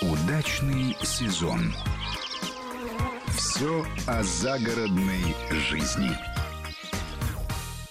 [0.00, 1.74] Удачный сезон.
[3.36, 6.16] Все о загородной жизни.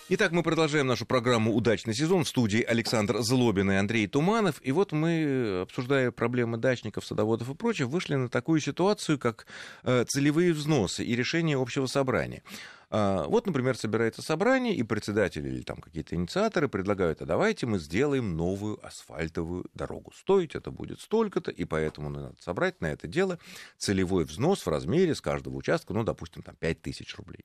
[0.09, 4.61] Итак, мы продолжаем нашу программу «Удачный сезон» в студии Александр Злобин и Андрей Туманов.
[4.63, 9.47] И вот мы, обсуждая проблемы дачников, садоводов и прочее, вышли на такую ситуацию, как
[9.83, 12.41] э, целевые взносы и решение общего собрания.
[12.89, 17.77] А, вот, например, собирается собрание, и председатели или там какие-то инициаторы предлагают, а давайте мы
[17.77, 20.13] сделаем новую асфальтовую дорогу.
[20.15, 23.39] Стоить это будет столько-то, и поэтому надо собрать на это дело
[23.77, 27.43] целевой взнос в размере с каждого участка, ну, допустим, там 5 тысяч рублей.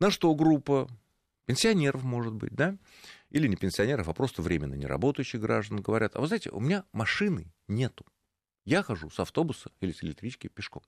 [0.00, 0.88] На что группа
[1.46, 2.76] пенсионеров, может быть, да,
[3.30, 7.52] или не пенсионеров, а просто временно неработающих граждан говорят, а вы знаете, у меня машины
[7.68, 8.04] нету.
[8.64, 10.82] Я хожу с автобуса или с электрички пешком.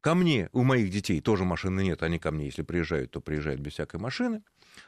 [0.00, 3.60] Ко мне, у моих детей тоже машины нет, они ко мне, если приезжают, то приезжают
[3.60, 4.42] без всякой машины.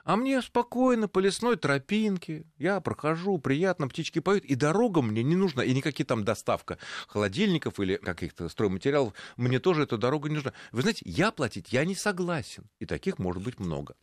[0.05, 5.37] А мне спокойно по лесной тропинке, я прохожу, приятно, птички поют, и дорога мне не
[5.37, 10.53] нужна, и никакие там доставка холодильников или каких-то стройматериалов, мне тоже эта дорога не нужна.
[10.73, 13.95] Вы знаете, я платить, я не согласен, и таких может быть много.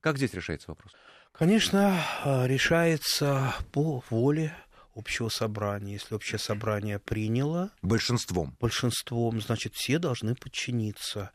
[0.00, 0.92] Как здесь решается вопрос?
[1.32, 4.54] Конечно, а, решается по воле
[4.94, 5.94] общего собрания.
[5.94, 7.70] Если общее собрание приняло...
[7.82, 8.56] Большинством.
[8.60, 11.30] Большинством, значит, все должны подчиниться.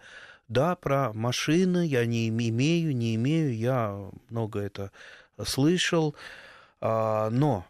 [0.51, 4.91] Да, про машины я не имею, не имею, я много это
[5.45, 6.13] слышал.
[6.81, 7.65] А, но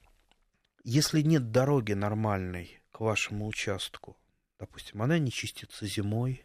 [0.83, 4.17] если нет дороги нормальной к вашему участку,
[4.59, 6.43] допустим, она не чистится зимой,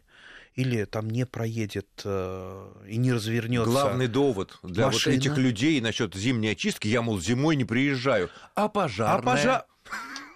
[0.53, 3.71] или там не проедет э, и не развернется.
[3.71, 5.15] Главный довод для машина.
[5.15, 8.29] вот этих людей насчет зимней очистки, я, мол, зимой не приезжаю.
[8.53, 9.19] А пожарная?
[9.19, 9.65] А пожар...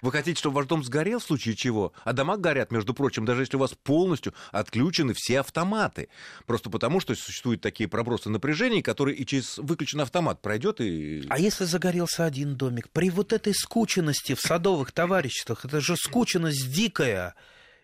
[0.01, 1.93] Вы хотите, чтобы ваш дом сгорел в случае чего?
[2.03, 6.09] А дома горят, между прочим, даже если у вас полностью отключены все автоматы.
[6.47, 11.25] Просто потому, что существуют такие пробросы напряжений, которые и через выключенный автомат пройдет и...
[11.29, 12.89] А если загорелся один домик?
[12.89, 17.35] При вот этой скученности в садовых товариществах, это же скученность дикая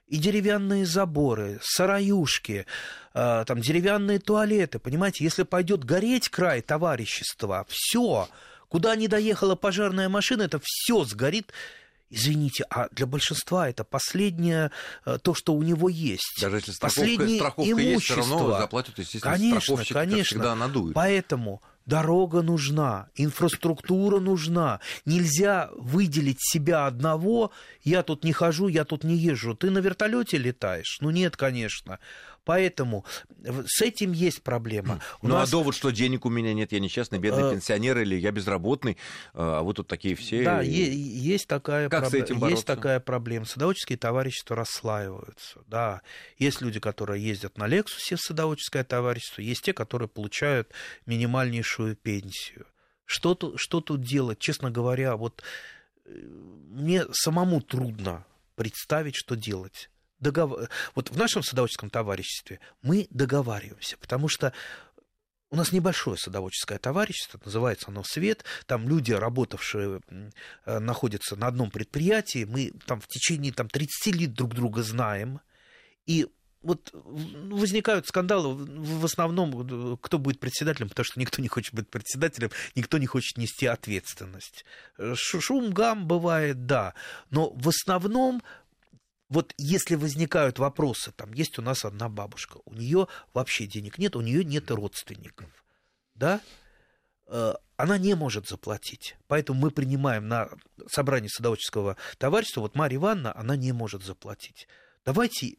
[0.08, 2.66] и деревянные заборы, сараюшки,
[3.14, 8.28] э, там деревянные туалеты, понимаете, если пойдет гореть край товарищества, все,
[8.70, 11.52] куда не доехала пожарная машина, это все сгорит.
[12.10, 14.72] Извините, а для большинства это последнее
[15.06, 16.38] э, то, что у него есть.
[16.40, 17.92] Даже если страховка, последнее страховка имущество.
[17.92, 20.24] есть, все равно заплатят, естественно, конечно, конечно.
[20.24, 20.94] всегда надует.
[20.94, 24.82] Поэтому Дорога нужна, инфраструктура нужна.
[25.06, 27.52] Нельзя выделить себя одного.
[27.82, 29.56] Я тут не хожу, я тут не езжу.
[29.56, 30.98] Ты на вертолете летаешь?
[31.00, 32.00] Ну нет, конечно.
[32.48, 33.04] Поэтому
[33.44, 35.02] с этим есть проблема.
[35.22, 35.50] У ну а нас...
[35.50, 38.94] а довод, что денег у меня нет, я несчастный бедный э, пенсионер или я безработный,
[38.94, 38.96] э,
[39.34, 40.46] а вы тут такие все.
[40.46, 42.26] Да, есть такая как проблема.
[42.26, 43.46] С этим есть такая проблема.
[43.46, 45.60] Садоводческие товарищества расслаиваются.
[45.68, 46.02] Да,
[46.38, 50.72] есть люди, которые ездят на Лексусе в садоводческое товарищество, есть те, которые получают
[51.06, 52.66] минимальнейшую пенсию.
[53.04, 55.44] Что тут, что тут делать, честно говоря, вот
[56.06, 58.26] э, мне самому трудно
[58.56, 60.70] представить, что делать договор...
[60.96, 64.54] вот в нашем садоводческом товариществе мы договариваемся, потому что
[65.50, 68.44] у нас небольшое садоводческое товарищество, называется оно «Свет».
[68.66, 70.02] Там люди, работавшие,
[70.66, 72.44] э, находятся на одном предприятии.
[72.44, 75.40] Мы там в течение там, 30 лет друг друга знаем.
[76.06, 76.28] И
[76.62, 82.52] вот возникают скандалы в основном, кто будет председателем, потому что никто не хочет быть председателем,
[82.76, 84.66] никто не хочет нести ответственность.
[85.16, 86.94] Шум, гам бывает, да,
[87.30, 88.42] но в основном
[89.30, 94.16] вот если возникают вопросы, там есть у нас одна бабушка, у нее вообще денег нет,
[94.16, 95.66] у нее нет родственников,
[96.16, 96.42] да,
[97.28, 99.18] э, она не может заплатить.
[99.28, 100.50] Поэтому мы принимаем на
[100.90, 104.68] собрании садоводческого товарищества, вот Марья Ивановна, она не может заплатить.
[105.04, 105.58] Давайте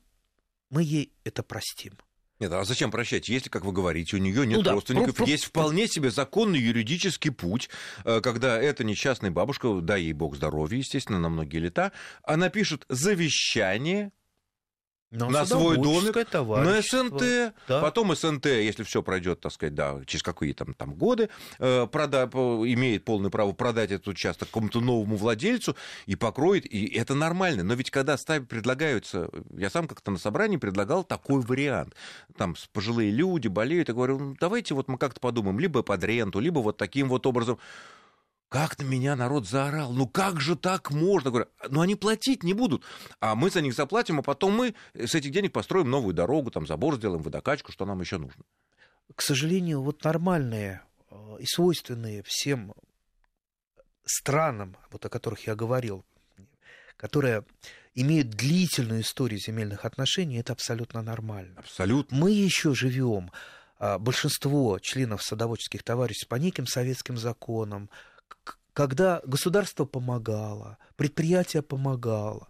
[0.70, 1.94] мы ей это простим.
[2.40, 5.16] Нет, а зачем прощать, если, как вы говорите, у нее нет ну, да, родственников?
[5.16, 5.30] Про, про...
[5.30, 7.68] Есть вполне себе законный юридический путь,
[8.04, 12.84] э, когда эта несчастная бабушка, дай ей бог здоровья, естественно, на многие лета, она пишет
[12.88, 14.12] завещание
[15.10, 17.80] но на свой домик, на СНТ, да.
[17.80, 22.24] потом СНТ, если все пройдет, так сказать, да, через какие-то там, там годы, э, прода,
[22.24, 25.76] имеет полное право продать этот участок какому-то новому владельцу
[26.06, 27.62] и покроет, и это нормально.
[27.62, 31.94] Но ведь когда ставят, предлагаются, я сам как-то на собрании предлагал такой вариант,
[32.36, 36.38] там пожилые люди болеют, я говорю, ну, давайте вот мы как-то подумаем, либо под ренту,
[36.38, 37.58] либо вот таким вот образом.
[38.48, 39.92] Как на меня народ заорал.
[39.92, 41.30] Ну как же так можно?
[41.30, 42.82] Говорю, ну они платить не будут.
[43.20, 46.66] А мы за них заплатим, а потом мы с этих денег построим новую дорогу, там
[46.66, 48.44] забор сделаем, водокачку, что нам еще нужно.
[49.14, 52.74] К сожалению, вот нормальные э, и свойственные всем
[54.04, 56.04] странам, вот о которых я говорил,
[56.96, 57.44] которые
[57.94, 61.54] имеют длительную историю земельных отношений, это абсолютно нормально.
[61.58, 62.16] Абсолютно.
[62.16, 63.30] Мы еще живем,
[63.78, 67.90] а, большинство членов садоводческих товариществ по неким советским законам,
[68.78, 72.46] когда государство помогало, предприятие помогало.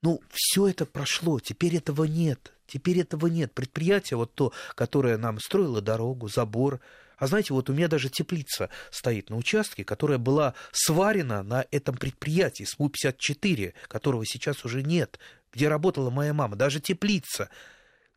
[0.00, 2.54] Ну, все это прошло, теперь этого нет.
[2.66, 3.52] Теперь этого нет.
[3.52, 6.80] Предприятие, вот то, которое нам строило дорогу, забор.
[7.18, 11.94] А знаете, вот у меня даже теплица стоит на участке, которая была сварена на этом
[11.94, 15.18] предприятии СМУ-54, которого сейчас уже нет,
[15.52, 16.56] где работала моя мама.
[16.56, 17.50] Даже теплица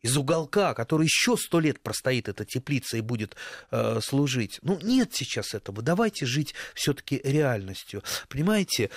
[0.04, 3.36] из уголка, который еще сто лет простоит эта теплица и будет
[3.70, 4.58] э, служить.
[4.60, 5.80] Ну, нет сейчас этого.
[5.80, 8.02] Давайте жить все-таки реальностью.
[8.28, 8.90] Понимаете,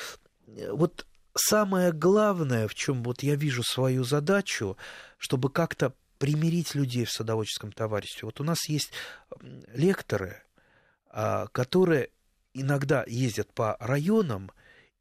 [0.69, 4.75] вот самое главное, в чем вот я вижу свою задачу,
[5.17, 8.25] чтобы как-то примирить людей в садоводческом товариществе.
[8.25, 8.91] Вот у нас есть
[9.73, 10.43] лекторы,
[11.09, 12.09] а, которые
[12.53, 14.51] иногда ездят по районам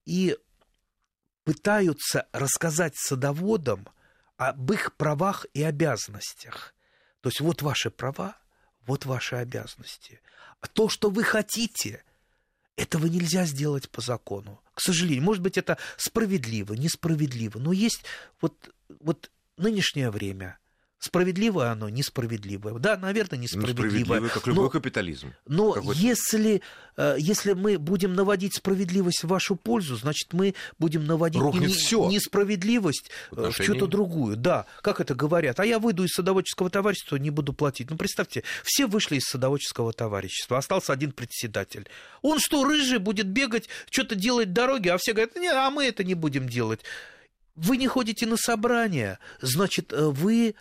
[0.05, 0.37] и
[1.43, 3.89] пытаются рассказать садоводам
[4.37, 6.75] об их правах и обязанностях.
[7.21, 8.37] То есть вот ваши права,
[8.87, 10.21] вот ваши обязанности.
[10.61, 12.05] А то, что вы хотите,
[12.77, 14.61] этого нельзя сделать по закону.
[14.75, 18.05] К сожалению, может быть, это справедливо, несправедливо, но есть
[18.41, 20.59] вот, вот нынешнее время–
[20.99, 22.79] Справедливое оно, несправедливое.
[22.79, 23.83] Да, наверное, несправедливое.
[23.83, 25.35] Ну, справедливое, как любой но, капитализм.
[25.47, 26.63] Но если,
[26.97, 32.09] э, если мы будем наводить справедливость в вашу пользу, значит, мы будем наводить не, всё.
[32.09, 34.37] несправедливость в, э, в чью-то другую.
[34.37, 35.61] Да, как это говорят.
[35.61, 37.91] А я выйду из садоводческого товарищества, не буду платить.
[37.91, 41.87] Ну, представьте, все вышли из садоводческого товарищества, остался один председатель.
[42.23, 46.05] Он что, рыжий, будет бегать, что-то делать дороги, а все говорят, нет, а мы это
[46.05, 46.81] не будем делать.
[47.55, 50.55] Вы не ходите на собрания, значит, э, вы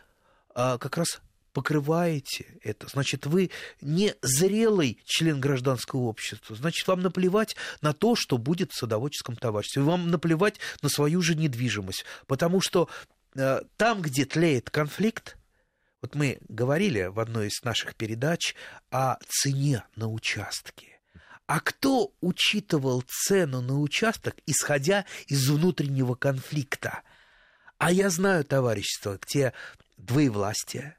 [0.55, 1.21] как раз
[1.55, 3.49] покрываете это, значит, вы
[3.79, 9.83] не зрелый член гражданского общества, значит, вам наплевать на то, что будет в садоводческом товариществе,
[9.83, 12.89] вам наплевать на свою же недвижимость, потому что
[13.35, 15.37] э, там, где тлеет конфликт,
[16.01, 18.53] вот мы говорили в одной из наших передач
[18.91, 20.99] о цене на участке.
[21.47, 27.01] А кто учитывал цену на участок, исходя из внутреннего конфликта?
[27.77, 29.53] А я знаю товарищество, где
[30.05, 30.97] двоевластие.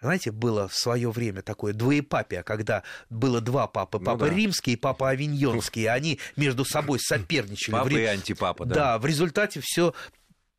[0.00, 4.34] Знаете, было в свое время такое двоепапие, когда было два папы, ну папа ну, да.
[4.34, 7.72] римский и папа авиньонский, они между собой соперничали.
[7.72, 7.92] Папа в...
[7.92, 8.74] и антипапа, да.
[8.74, 9.92] Да, в результате все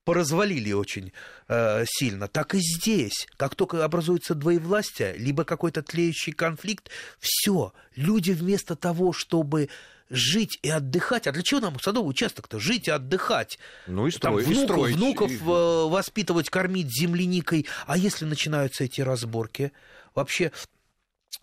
[0.04, 1.12] поразвалили очень
[1.48, 2.28] э, сильно.
[2.28, 3.28] Так и здесь.
[3.38, 6.90] Как только образуется двоевластие, либо какой-то тлеющий конфликт,
[7.20, 9.70] все, люди вместо того, чтобы
[10.10, 11.28] жить и отдыхать.
[11.28, 12.60] А для чего нам садовый участок-то?
[12.60, 13.58] Жить и отдыхать.
[13.88, 14.96] Ну и, строй, Там внуков, и строить.
[14.96, 15.32] внуков.
[15.32, 17.68] Э, воспитывать, кормить земляникой.
[17.88, 19.72] А если начинаются эти разборки?
[20.14, 20.52] Вообще,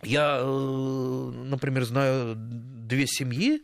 [0.03, 3.63] я, э, например, знаю две семьи,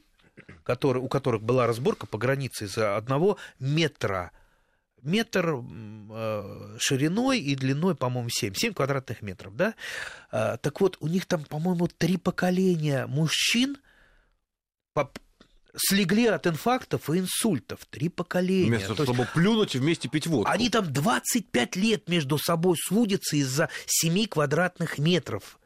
[0.63, 4.33] которые, у которых была разборка по границе из-за одного метра
[5.05, 9.75] метр э, шириной и длиной, по-моему, 7, 7 квадратных метров, да?
[10.31, 13.77] Так вот, у них там, по-моему, три поколения мужчин
[15.77, 17.85] слегли от инфарктов и инсультов.
[17.91, 18.69] Три поколения.
[18.69, 20.51] Вместо того, чтобы плюнуть и вместе пить водку.
[20.51, 25.59] Они там 25 лет между собой сводятся из-за 7 квадратных метров.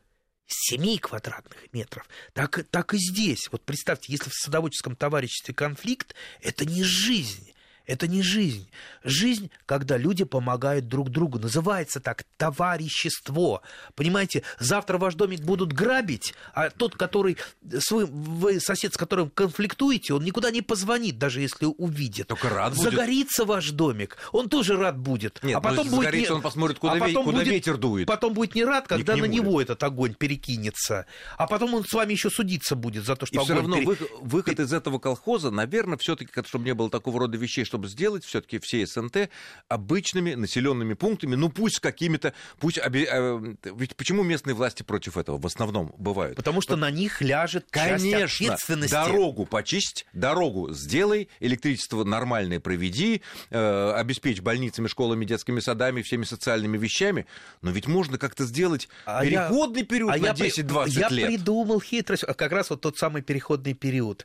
[0.47, 2.09] 7 квадратных метров.
[2.33, 3.49] Так, так и здесь.
[3.53, 7.53] Вот представьте, если в садоводческом товариществе конфликт, это не жизнь.
[7.89, 8.69] Это не жизнь.
[9.03, 11.39] Жизнь, когда люди помогают друг другу.
[11.39, 13.63] Называется так товарищество.
[13.95, 17.39] Понимаете, завтра ваш домик будут грабить, а тот, который
[17.79, 22.27] свой, вы сосед, с которым конфликтуете, он никуда не позвонит, даже если увидит.
[22.27, 22.91] Только рад будет.
[22.91, 25.41] Загорится ваш домик, он тоже рад будет.
[25.43, 26.37] Нет, а потом будет загорится, не...
[26.37, 27.49] он посмотрит, куда, а потом куда будет...
[27.49, 28.07] ветер дует.
[28.07, 31.07] Потом будет не рад, когда не на него этот огонь перекинется.
[31.39, 33.47] А потом он с вами еще судиться будет за то, что И огонь...
[33.47, 34.11] все равно пере...
[34.21, 38.25] выход из этого колхоза, наверное, все-таки, чтобы не было такого рода вещей, чтобы чтобы сделать
[38.25, 39.31] все-таки все СНТ
[39.69, 42.79] обычными населенными пунктами, ну пусть какими-то, пусть.
[42.79, 46.37] А, ведь почему местные власти против этого в основном бывают?
[46.37, 48.93] Потому что вот, на них ляжет конечно, ответственности.
[48.93, 56.79] дорогу почисть, дорогу сделай, электричество нормальное проведи, э, обеспечь больницами, школами, детскими садами, всеми социальными
[56.79, 57.27] вещами,
[57.63, 61.11] но ведь можно как-то сделать а переходный я, период а на 10-20 лет.
[61.11, 64.25] Я придумал хитрость, как раз вот тот самый переходный период.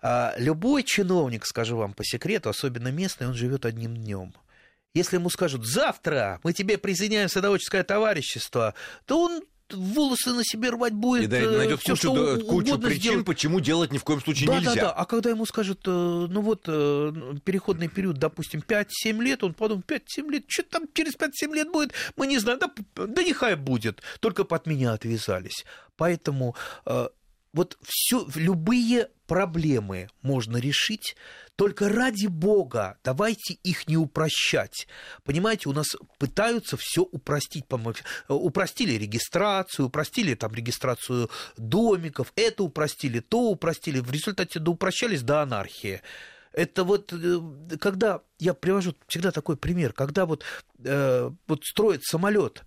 [0.00, 4.34] А любой чиновник, скажу вам по секрету, особенно местный, он живет одним днем.
[4.94, 8.74] Если ему скажут, завтра мы тебе присоединяем садоводческое товарищество,
[9.06, 11.24] то он волосы на себе рвать будет.
[11.24, 13.26] И да, найдет все, кучу, что кучу причин, сделать.
[13.26, 14.74] почему делать ни в коем случае да, нельзя.
[14.74, 17.12] Да, да, а когда ему скажут, э, ну вот, э,
[17.44, 21.92] переходный период, допустим, 5-7 лет, он подумает, 5-7 лет, что там через 5-7 лет будет,
[22.16, 22.70] мы не знаем, да,
[23.06, 25.64] да нехай будет, только под меня отвязались.
[25.96, 26.54] Поэтому
[26.86, 27.08] э,
[27.52, 31.16] вот все, любые проблемы можно решить,
[31.56, 34.86] только ради бога давайте их не упрощать.
[35.24, 37.64] Понимаете, у нас пытаются все упростить.
[38.28, 44.00] Упростили регистрацию, упростили там регистрацию домиков, это упростили, то упростили.
[44.00, 46.02] В результате доупрощались до анархии.
[46.52, 47.40] Это вот э,
[47.78, 50.44] когда я привожу всегда такой пример, когда вот,
[50.82, 52.64] э, вот строят самолет,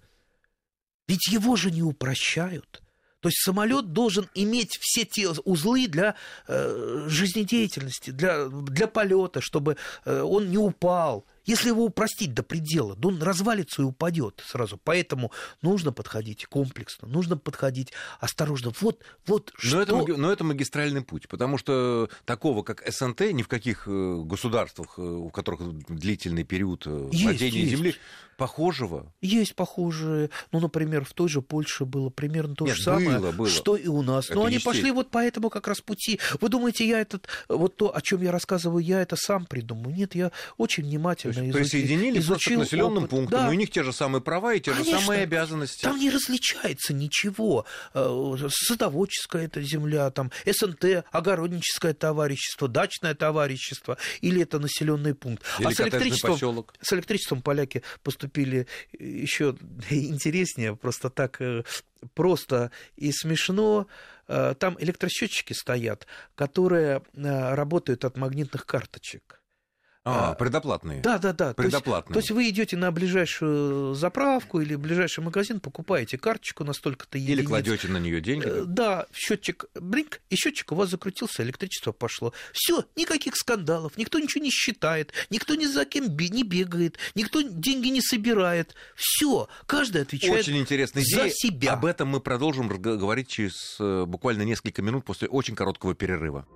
[1.08, 2.82] ведь его же не упрощают.
[3.22, 6.16] То есть самолет должен иметь все те узлы для
[6.48, 12.96] э, жизнедеятельности, для, для полета, чтобы э, он не упал, если его упростить до предела,
[12.96, 14.80] то он развалится и упадет сразу.
[14.84, 18.72] Поэтому нужно подходить комплексно, нужно подходить осторожно.
[18.80, 19.82] Вот, вот но что...
[19.82, 24.94] Это, но это магистральный путь, потому что такого, как СНТ, ни в каких э, государствах,
[24.98, 27.72] э, у которых длительный период э, есть, владения есть.
[27.72, 27.96] земли,
[28.42, 29.14] похожего?
[29.22, 30.32] Есть похожие.
[30.52, 33.48] Ну, например, в той же Польше было примерно то Нет, же самое, было, было.
[33.48, 34.26] что и у нас.
[34.26, 36.20] Это Но они пошли вот по этому как раз пути.
[36.40, 39.92] Вы думаете, я этот, вот то, о чем я рассказываю, я это сам придумал?
[39.92, 41.54] Нет, я очень внимательно изучил.
[41.54, 43.10] Присоединились изучил к населенным опыт.
[43.12, 43.48] пунктам, да.
[43.48, 44.92] и у них те же самые права и те Конечно.
[44.92, 45.84] же самые обязанности.
[45.84, 47.66] Там не различается ничего.
[47.94, 55.44] Э, садоводческая это земля, там СНТ, огородническое товарищество, дачное товарищество, или это населенный пункт.
[55.60, 59.56] Или а с электричеством, с электричеством поляки поступили еще
[59.90, 61.64] интереснее, просто так э,
[62.14, 63.88] просто и смешно.
[64.28, 69.41] Э, там электросчетчики стоят, которые работают от магнитных карточек.
[70.04, 71.02] А, предоплатные.
[71.02, 71.54] Да, да, да.
[71.54, 72.14] Предоплатные.
[72.14, 76.74] То есть, то есть вы идете на ближайшую заправку или ближайший магазин, покупаете карточку на
[76.74, 77.40] столько-то единиц.
[77.40, 78.48] Или кладете на нее деньги.
[78.48, 82.34] Э, да, счетчик бринк, и счетчик у вас закрутился, электричество пошло.
[82.52, 87.90] Все, никаких скандалов, никто ничего не считает, никто ни за кем не бегает, никто деньги
[87.90, 88.74] не собирает.
[88.96, 91.24] Все, каждый отвечает Очень интересная идея.
[91.26, 91.74] за себя.
[91.74, 96.48] Об этом мы продолжим говорить через э, буквально несколько минут после очень короткого перерыва.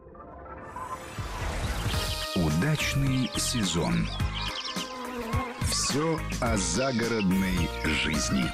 [2.65, 4.09] Удачный сезон.
[5.69, 8.49] Все о загородной жизни.